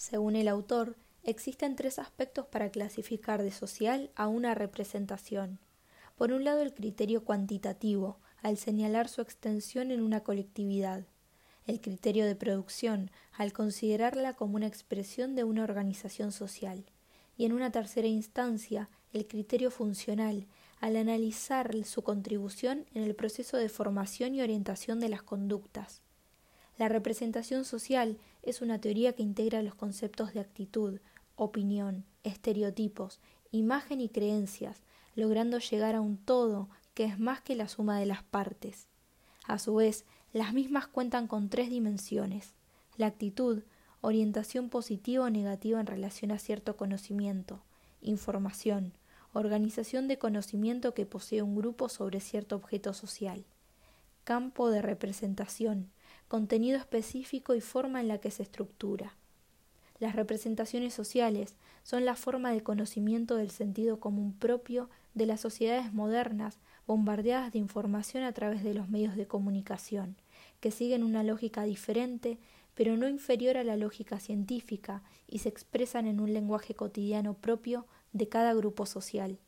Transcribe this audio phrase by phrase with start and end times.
[0.00, 5.58] Según el autor, existen tres aspectos para clasificar de social a una representación.
[6.16, 11.04] Por un lado, el criterio cuantitativo, al señalar su extensión en una colectividad.
[11.66, 16.86] El criterio de producción, al considerarla como una expresión de una organización social.
[17.36, 20.46] Y en una tercera instancia, el criterio funcional,
[20.80, 26.00] al analizar su contribución en el proceso de formación y orientación de las conductas.
[26.80, 30.98] La representación social es una teoría que integra los conceptos de actitud,
[31.36, 34.80] opinión, estereotipos, imagen y creencias,
[35.14, 38.86] logrando llegar a un todo que es más que la suma de las partes.
[39.44, 42.54] A su vez, las mismas cuentan con tres dimensiones.
[42.96, 43.62] La actitud,
[44.00, 47.62] orientación positiva o negativa en relación a cierto conocimiento,
[48.00, 48.94] información,
[49.34, 53.44] organización de conocimiento que posee un grupo sobre cierto objeto social,
[54.24, 55.90] campo de representación,
[56.30, 59.16] contenido específico y forma en la que se estructura.
[59.98, 65.92] Las representaciones sociales son la forma de conocimiento del sentido común propio de las sociedades
[65.92, 70.14] modernas bombardeadas de información a través de los medios de comunicación,
[70.60, 72.38] que siguen una lógica diferente,
[72.76, 77.88] pero no inferior a la lógica científica, y se expresan en un lenguaje cotidiano propio
[78.12, 79.40] de cada grupo social.